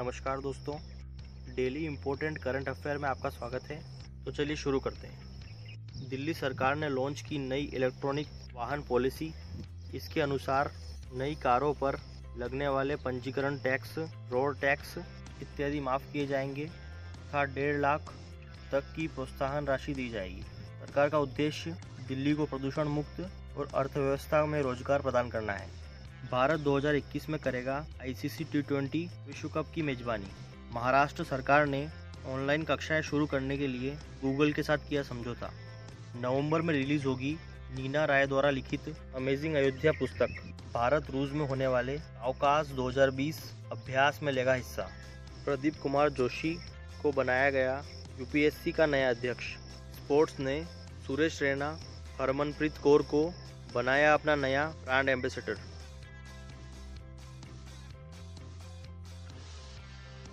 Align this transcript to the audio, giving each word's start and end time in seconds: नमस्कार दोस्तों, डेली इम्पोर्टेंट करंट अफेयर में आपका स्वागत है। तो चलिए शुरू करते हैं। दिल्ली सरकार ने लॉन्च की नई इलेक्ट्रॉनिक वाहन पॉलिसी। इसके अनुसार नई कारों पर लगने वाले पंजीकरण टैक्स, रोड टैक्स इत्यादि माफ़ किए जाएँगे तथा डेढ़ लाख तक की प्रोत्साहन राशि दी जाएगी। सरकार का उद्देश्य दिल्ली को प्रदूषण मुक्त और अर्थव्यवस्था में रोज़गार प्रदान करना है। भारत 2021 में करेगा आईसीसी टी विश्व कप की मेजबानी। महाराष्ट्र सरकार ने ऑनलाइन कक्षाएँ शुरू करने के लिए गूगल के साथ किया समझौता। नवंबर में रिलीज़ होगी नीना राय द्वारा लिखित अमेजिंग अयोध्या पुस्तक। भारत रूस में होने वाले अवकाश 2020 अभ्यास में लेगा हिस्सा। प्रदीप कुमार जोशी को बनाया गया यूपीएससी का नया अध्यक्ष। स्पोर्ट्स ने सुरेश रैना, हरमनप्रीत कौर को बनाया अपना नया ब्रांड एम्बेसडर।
नमस्कार 0.00 0.38
दोस्तों, 0.40 0.74
डेली 1.54 1.84
इम्पोर्टेंट 1.86 2.38
करंट 2.38 2.68
अफेयर 2.68 2.98
में 2.98 3.08
आपका 3.08 3.28
स्वागत 3.28 3.64
है। 3.64 3.76
तो 4.24 4.32
चलिए 4.32 4.56
शुरू 4.56 4.78
करते 4.80 5.06
हैं। 5.06 6.08
दिल्ली 6.08 6.34
सरकार 6.34 6.76
ने 6.76 6.88
लॉन्च 6.88 7.20
की 7.20 7.38
नई 7.38 7.64
इलेक्ट्रॉनिक 7.74 8.28
वाहन 8.54 8.82
पॉलिसी। 8.82 9.32
इसके 9.94 10.20
अनुसार 10.20 10.70
नई 11.14 11.34
कारों 11.34 11.72
पर 11.74 11.98
लगने 12.36 12.68
वाले 12.68 12.96
पंजीकरण 12.96 13.58
टैक्स, 13.58 13.94
रोड 14.30 14.60
टैक्स 14.60 14.96
इत्यादि 15.42 15.80
माफ़ 15.80 16.12
किए 16.12 16.26
जाएँगे 16.26 16.66
तथा 16.66 17.44
डेढ़ 17.44 17.76
लाख 17.76 18.12
तक 18.72 18.92
की 18.96 19.06
प्रोत्साहन 19.08 19.66
राशि 19.66 19.94
दी 19.94 20.08
जाएगी। 20.08 20.42
सरकार 20.80 21.08
का 21.08 21.18
उद्देश्य 21.18 21.76
दिल्ली 22.08 22.34
को 22.34 22.46
प्रदूषण 22.46 22.88
मुक्त 22.88 23.20
और 23.58 23.68
अर्थव्यवस्था 23.74 24.44
में 24.46 24.60
रोज़गार 24.62 25.02
प्रदान 25.02 25.30
करना 25.30 25.52
है। 25.52 25.68
भारत 26.32 26.60
2021 26.60 27.28
में 27.28 27.38
करेगा 27.40 27.74
आईसीसी 28.00 28.44
टी 28.44 29.04
विश्व 29.26 29.48
कप 29.48 29.66
की 29.74 29.82
मेजबानी। 29.82 30.26
महाराष्ट्र 30.72 31.24
सरकार 31.24 31.66
ने 31.66 31.88
ऑनलाइन 32.26 32.62
कक्षाएँ 32.62 33.02
शुरू 33.02 33.26
करने 33.26 33.56
के 33.58 33.66
लिए 33.66 33.90
गूगल 34.22 34.52
के 34.52 34.62
साथ 34.62 34.78
किया 34.88 35.02
समझौता। 35.02 35.50
नवंबर 36.16 36.62
में 36.62 36.74
रिलीज़ 36.74 37.06
होगी 37.06 37.36
नीना 37.76 38.04
राय 38.04 38.26
द्वारा 38.26 38.50
लिखित 38.50 38.94
अमेजिंग 39.16 39.54
अयोध्या 39.54 39.92
पुस्तक। 39.92 40.28
भारत 40.74 41.10
रूस 41.10 41.32
में 41.32 41.46
होने 41.48 41.66
वाले 41.66 41.98
अवकाश 41.98 42.66
2020 42.66 43.40
अभ्यास 43.72 44.20
में 44.22 44.32
लेगा 44.32 44.54
हिस्सा। 44.54 44.88
प्रदीप 45.44 45.80
कुमार 45.82 46.10
जोशी 46.10 46.54
को 47.02 47.12
बनाया 47.12 47.50
गया 47.50 47.84
यूपीएससी 48.20 48.72
का 48.72 48.86
नया 48.86 49.10
अध्यक्ष। 49.10 49.44
स्पोर्ट्स 49.96 50.40
ने 50.40 50.62
सुरेश 51.06 51.42
रैना, 51.42 51.78
हरमनप्रीत 52.20 52.78
कौर 52.78 53.02
को 53.02 53.34
बनाया 53.74 54.14
अपना 54.14 54.34
नया 54.36 54.66
ब्रांड 54.84 55.08
एम्बेसडर। 55.08 55.58